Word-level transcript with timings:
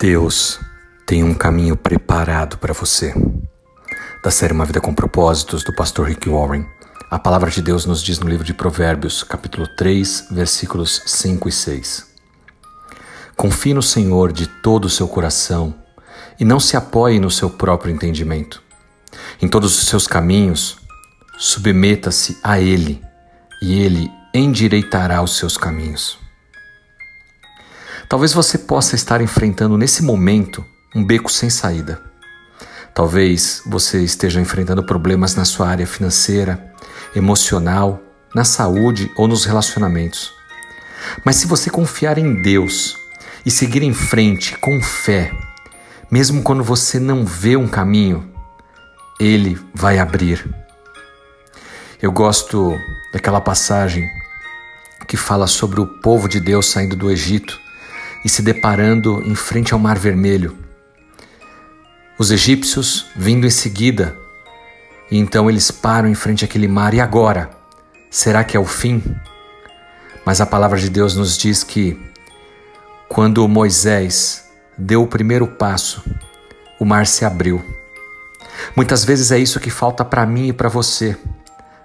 Deus 0.00 0.60
tem 1.04 1.24
um 1.24 1.34
caminho 1.34 1.76
preparado 1.76 2.56
para 2.56 2.72
você. 2.72 3.12
Da 4.22 4.30
série 4.30 4.52
Uma 4.52 4.64
Vida 4.64 4.80
com 4.80 4.94
Propósitos, 4.94 5.64
do 5.64 5.74
pastor 5.74 6.06
Rick 6.06 6.28
Warren, 6.28 6.64
a 7.10 7.18
palavra 7.18 7.50
de 7.50 7.60
Deus 7.60 7.84
nos 7.84 8.00
diz 8.00 8.20
no 8.20 8.28
livro 8.28 8.44
de 8.44 8.54
Provérbios, 8.54 9.24
capítulo 9.24 9.66
3, 9.76 10.28
versículos 10.30 11.02
5 11.04 11.48
e 11.48 11.52
6. 11.52 12.06
Confie 13.36 13.74
no 13.74 13.82
Senhor 13.82 14.30
de 14.30 14.46
todo 14.46 14.84
o 14.84 14.90
seu 14.90 15.08
coração 15.08 15.74
e 16.38 16.44
não 16.44 16.60
se 16.60 16.76
apoie 16.76 17.18
no 17.18 17.28
seu 17.30 17.50
próprio 17.50 17.92
entendimento. 17.92 18.62
Em 19.42 19.48
todos 19.48 19.76
os 19.76 19.88
seus 19.88 20.06
caminhos, 20.06 20.78
submeta-se 21.36 22.38
a 22.44 22.60
Ele 22.60 23.02
e 23.60 23.80
Ele 23.82 24.08
endireitará 24.32 25.20
os 25.22 25.36
seus 25.36 25.56
caminhos. 25.56 26.27
Talvez 28.08 28.32
você 28.32 28.56
possa 28.56 28.94
estar 28.94 29.20
enfrentando 29.20 29.76
nesse 29.76 30.02
momento 30.02 30.64
um 30.94 31.04
beco 31.04 31.30
sem 31.30 31.50
saída. 31.50 32.00
Talvez 32.94 33.62
você 33.66 34.02
esteja 34.02 34.40
enfrentando 34.40 34.82
problemas 34.82 35.34
na 35.34 35.44
sua 35.44 35.68
área 35.68 35.86
financeira, 35.86 36.72
emocional, 37.14 38.00
na 38.34 38.44
saúde 38.44 39.12
ou 39.14 39.28
nos 39.28 39.44
relacionamentos. 39.44 40.32
Mas 41.22 41.36
se 41.36 41.46
você 41.46 41.68
confiar 41.68 42.16
em 42.16 42.40
Deus 42.40 42.96
e 43.44 43.50
seguir 43.50 43.82
em 43.82 43.92
frente 43.92 44.56
com 44.56 44.80
fé, 44.80 45.30
mesmo 46.10 46.42
quando 46.42 46.64
você 46.64 46.98
não 46.98 47.26
vê 47.26 47.58
um 47.58 47.68
caminho, 47.68 48.32
Ele 49.20 49.60
vai 49.74 49.98
abrir. 49.98 50.48
Eu 52.00 52.10
gosto 52.10 52.74
daquela 53.12 53.40
passagem 53.40 54.08
que 55.06 55.16
fala 55.16 55.46
sobre 55.46 55.78
o 55.78 55.86
povo 56.00 56.26
de 56.26 56.40
Deus 56.40 56.66
saindo 56.70 56.96
do 56.96 57.10
Egito 57.10 57.67
e 58.24 58.28
se 58.28 58.42
deparando 58.42 59.22
em 59.24 59.34
frente 59.34 59.72
ao 59.72 59.78
Mar 59.78 59.98
Vermelho. 59.98 60.56
Os 62.18 62.30
egípcios 62.30 63.06
vindo 63.14 63.46
em 63.46 63.50
seguida, 63.50 64.16
e 65.10 65.18
então 65.18 65.48
eles 65.48 65.70
param 65.70 66.08
em 66.08 66.14
frente 66.14 66.44
àquele 66.44 66.68
mar. 66.68 66.92
E 66.94 67.00
agora? 67.00 67.50
Será 68.10 68.44
que 68.44 68.56
é 68.56 68.60
o 68.60 68.64
fim? 68.64 69.02
Mas 70.24 70.40
a 70.40 70.46
palavra 70.46 70.78
de 70.78 70.90
Deus 70.90 71.14
nos 71.14 71.38
diz 71.38 71.62
que 71.62 71.98
quando 73.08 73.46
Moisés 73.48 74.44
deu 74.76 75.02
o 75.02 75.06
primeiro 75.06 75.46
passo, 75.46 76.02
o 76.78 76.84
mar 76.84 77.06
se 77.06 77.24
abriu. 77.24 77.64
Muitas 78.76 79.04
vezes 79.04 79.30
é 79.30 79.38
isso 79.38 79.60
que 79.60 79.70
falta 79.70 80.04
para 80.04 80.26
mim 80.26 80.48
e 80.48 80.52
para 80.52 80.68
você: 80.68 81.16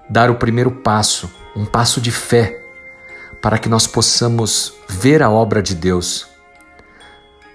dar 0.10 0.30
o 0.30 0.36
primeiro 0.36 0.72
passo, 0.72 1.32
um 1.56 1.66
passo 1.66 2.02
de 2.02 2.12
fé 2.12 2.60
para 3.42 3.58
que 3.58 3.68
nós 3.68 3.86
possamos 3.86 4.74
ver 4.88 5.22
a 5.22 5.30
obra 5.30 5.62
de 5.62 5.76
Deus. 5.76 6.33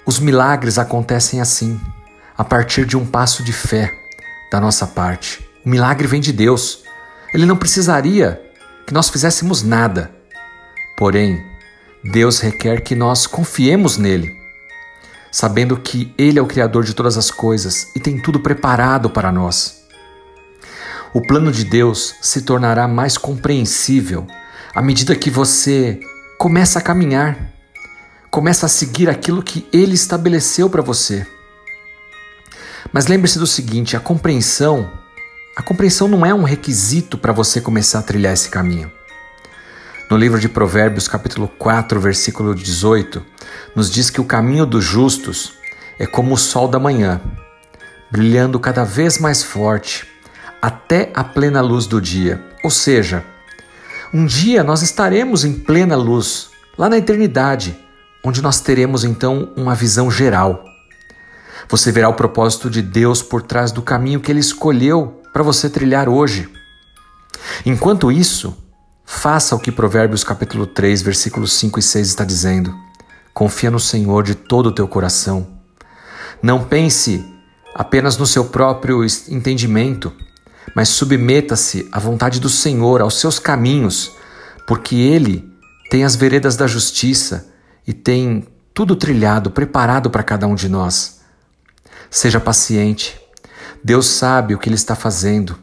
Os 0.08 0.18
milagres 0.18 0.78
acontecem 0.78 1.38
assim, 1.38 1.78
a 2.34 2.42
partir 2.42 2.86
de 2.86 2.96
um 2.96 3.04
passo 3.04 3.42
de 3.42 3.52
fé 3.52 3.92
da 4.50 4.58
nossa 4.58 4.86
parte. 4.86 5.46
O 5.62 5.68
milagre 5.68 6.08
vem 6.08 6.18
de 6.18 6.32
Deus. 6.32 6.82
Ele 7.34 7.44
não 7.44 7.58
precisaria 7.58 8.40
que 8.86 8.94
nós 8.94 9.10
fizéssemos 9.10 9.62
nada. 9.62 10.10
Porém, 10.96 11.44
Deus 12.02 12.40
requer 12.40 12.80
que 12.80 12.94
nós 12.94 13.26
confiemos 13.26 13.98
nele, 13.98 14.34
sabendo 15.30 15.76
que 15.76 16.14
Ele 16.16 16.38
é 16.38 16.42
o 16.42 16.46
Criador 16.46 16.84
de 16.84 16.94
todas 16.94 17.18
as 17.18 17.30
coisas 17.30 17.94
e 17.94 18.00
tem 18.00 18.18
tudo 18.18 18.40
preparado 18.40 19.10
para 19.10 19.30
nós. 19.30 19.84
O 21.12 21.20
plano 21.20 21.52
de 21.52 21.64
Deus 21.64 22.14
se 22.22 22.40
tornará 22.40 22.88
mais 22.88 23.18
compreensível 23.18 24.26
à 24.74 24.80
medida 24.80 25.14
que 25.14 25.28
você 25.28 26.00
começa 26.38 26.78
a 26.78 26.82
caminhar, 26.82 27.47
começa 28.30 28.66
a 28.66 28.68
seguir 28.68 29.08
aquilo 29.08 29.42
que 29.42 29.66
ele 29.72 29.94
estabeleceu 29.94 30.68
para 30.68 30.82
você. 30.82 31.26
Mas 32.92 33.06
lembre-se 33.06 33.38
do 33.38 33.46
seguinte: 33.46 33.96
a 33.96 34.00
compreensão, 34.00 34.90
a 35.56 35.62
compreensão 35.62 36.08
não 36.08 36.24
é 36.24 36.32
um 36.32 36.44
requisito 36.44 37.18
para 37.18 37.32
você 37.32 37.60
começar 37.60 38.00
a 38.00 38.02
trilhar 38.02 38.32
esse 38.32 38.48
caminho. 38.48 38.90
No 40.10 40.16
livro 40.16 40.40
de 40.40 40.48
Provérbios, 40.48 41.06
capítulo 41.06 41.48
4, 41.48 42.00
versículo 42.00 42.54
18, 42.54 43.22
nos 43.76 43.90
diz 43.90 44.08
que 44.08 44.20
o 44.20 44.24
caminho 44.24 44.64
dos 44.64 44.82
justos 44.82 45.52
é 45.98 46.06
como 46.06 46.32
o 46.32 46.38
sol 46.38 46.66
da 46.66 46.78
manhã, 46.78 47.20
brilhando 48.10 48.58
cada 48.58 48.84
vez 48.84 49.18
mais 49.18 49.42
forte 49.42 50.06
até 50.62 51.10
a 51.14 51.22
plena 51.22 51.60
luz 51.60 51.86
do 51.86 52.00
dia. 52.00 52.42
Ou 52.64 52.70
seja, 52.70 53.22
um 54.12 54.24
dia 54.24 54.64
nós 54.64 54.80
estaremos 54.80 55.44
em 55.44 55.52
plena 55.52 55.94
luz, 55.94 56.48
lá 56.78 56.88
na 56.88 56.96
eternidade, 56.96 57.78
onde 58.24 58.42
nós 58.42 58.60
teremos 58.60 59.04
então 59.04 59.52
uma 59.56 59.74
visão 59.74 60.10
geral. 60.10 60.64
Você 61.68 61.92
verá 61.92 62.08
o 62.08 62.14
propósito 62.14 62.70
de 62.70 62.80
Deus 62.80 63.22
por 63.22 63.42
trás 63.42 63.70
do 63.70 63.82
caminho 63.82 64.20
que 64.20 64.32
Ele 64.32 64.40
escolheu 64.40 65.22
para 65.32 65.42
você 65.42 65.68
trilhar 65.68 66.08
hoje. 66.08 66.48
Enquanto 67.64 68.10
isso, 68.10 68.56
faça 69.04 69.54
o 69.54 69.58
que 69.58 69.70
Provérbios 69.70 70.24
capítulo 70.24 70.66
3, 70.66 71.02
versículos 71.02 71.52
5 71.52 71.78
e 71.78 71.82
6 71.82 72.08
está 72.08 72.24
dizendo. 72.24 72.74
Confia 73.34 73.70
no 73.70 73.78
Senhor 73.78 74.22
de 74.22 74.34
todo 74.34 74.66
o 74.66 74.72
teu 74.72 74.88
coração. 74.88 75.46
Não 76.42 76.64
pense 76.64 77.24
apenas 77.74 78.16
no 78.16 78.26
seu 78.26 78.46
próprio 78.46 79.04
entendimento, 79.28 80.12
mas 80.74 80.88
submeta-se 80.88 81.88
à 81.92 81.98
vontade 81.98 82.40
do 82.40 82.48
Senhor, 82.48 83.00
aos 83.00 83.20
seus 83.20 83.38
caminhos, 83.38 84.12
porque 84.66 84.96
Ele 84.96 85.48
tem 85.90 86.04
as 86.04 86.16
veredas 86.16 86.56
da 86.56 86.66
justiça 86.66 87.46
e 87.88 87.92
tem 87.92 88.46
tudo 88.72 88.94
trilhado, 88.94 89.50
preparado 89.50 90.10
para 90.10 90.22
cada 90.22 90.46
um 90.46 90.54
de 90.54 90.68
nós. 90.68 91.22
Seja 92.08 92.38
paciente. 92.38 93.20
Deus 93.82 94.06
sabe 94.06 94.54
o 94.54 94.58
que 94.58 94.68
Ele 94.68 94.76
está 94.76 94.94
fazendo. 94.94 95.58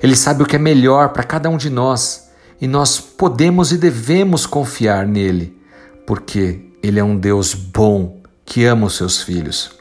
Ele 0.00 0.14
sabe 0.14 0.44
o 0.44 0.46
que 0.46 0.54
é 0.54 0.58
melhor 0.58 1.08
para 1.08 1.24
cada 1.24 1.50
um 1.50 1.56
de 1.56 1.68
nós 1.70 2.30
e 2.60 2.68
nós 2.68 3.00
podemos 3.00 3.72
e 3.72 3.78
devemos 3.78 4.46
confiar 4.46 5.06
nele, 5.06 5.58
porque 6.06 6.70
Ele 6.82 7.00
é 7.00 7.04
um 7.04 7.16
Deus 7.16 7.54
bom 7.54 8.22
que 8.44 8.64
ama 8.64 8.86
os 8.86 8.96
seus 8.96 9.22
filhos. 9.22 9.72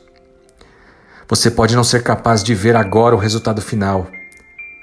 Você 1.28 1.52
pode 1.52 1.76
não 1.76 1.84
ser 1.84 2.02
capaz 2.02 2.42
de 2.42 2.56
ver 2.56 2.76
agora 2.76 3.16
o 3.16 3.20
resultado 3.20 3.62
final 3.62 4.10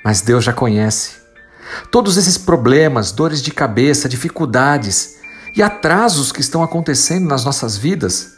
mas 0.07 0.21
Deus 0.21 0.45
já 0.45 0.53
conhece. 0.53 1.17
Todos 1.91 2.17
esses 2.17 2.39
problemas, 2.39 3.11
dores 3.11 3.43
de 3.43 3.51
cabeça, 3.51 4.09
dificuldades 4.09 5.16
e 5.57 5.63
atrasos 5.63 6.31
que 6.31 6.43
estão 6.43 6.63
acontecendo 6.63 7.27
nas 7.27 7.45
nossas 7.45 7.79
vidas, 7.79 8.37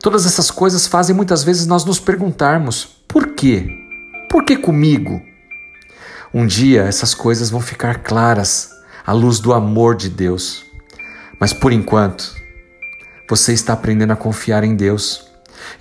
todas 0.00 0.24
essas 0.24 0.50
coisas 0.50 0.86
fazem 0.86 1.14
muitas 1.14 1.42
vezes 1.42 1.66
nós 1.66 1.84
nos 1.84 1.98
perguntarmos: 1.98 2.88
por 3.08 3.34
quê? 3.34 3.68
Por 4.30 4.44
que 4.44 4.56
comigo? 4.56 5.20
Um 6.32 6.46
dia 6.46 6.82
essas 6.82 7.12
coisas 7.12 7.50
vão 7.50 7.60
ficar 7.60 8.04
claras 8.04 8.70
à 9.04 9.12
luz 9.12 9.40
do 9.40 9.52
amor 9.52 9.96
de 9.96 10.08
Deus. 10.08 10.64
Mas 11.40 11.52
por 11.52 11.72
enquanto, 11.72 12.32
você 13.28 13.52
está 13.52 13.72
aprendendo 13.72 14.12
a 14.12 14.16
confiar 14.16 14.62
em 14.62 14.76
Deus. 14.76 15.28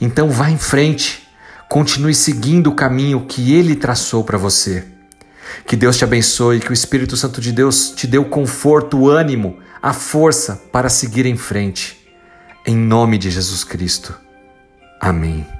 Então 0.01 0.31
vá 0.31 0.49
em 0.49 0.57
frente, 0.57 1.27
continue 1.69 2.15
seguindo 2.15 2.67
o 2.67 2.75
caminho 2.75 3.25
que 3.27 3.53
Ele 3.53 3.75
traçou 3.75 4.23
para 4.23 4.37
você. 4.37 4.83
Que 5.67 5.75
Deus 5.75 5.97
te 5.97 6.03
abençoe, 6.03 6.59
que 6.59 6.71
o 6.71 6.73
Espírito 6.73 7.15
Santo 7.15 7.39
de 7.39 7.51
Deus 7.51 7.91
te 7.91 8.07
dê 8.07 8.17
o 8.17 8.25
conforto, 8.25 8.97
o 8.97 9.09
ânimo, 9.09 9.59
a 9.81 9.93
força 9.93 10.55
para 10.71 10.89
seguir 10.89 11.25
em 11.25 11.37
frente. 11.37 11.97
Em 12.65 12.75
nome 12.75 13.17
de 13.17 13.31
Jesus 13.31 13.63
Cristo. 13.63 14.17
Amém. 14.99 15.58